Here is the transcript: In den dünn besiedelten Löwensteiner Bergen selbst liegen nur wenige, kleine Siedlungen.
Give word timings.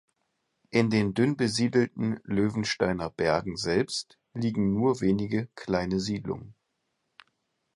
In 0.71 0.89
den 0.89 1.13
dünn 1.13 1.37
besiedelten 1.37 2.19
Löwensteiner 2.23 3.11
Bergen 3.11 3.55
selbst 3.55 4.17
liegen 4.33 4.73
nur 4.73 4.99
wenige, 4.99 5.45
kleine 5.53 5.99
Siedlungen. 5.99 6.55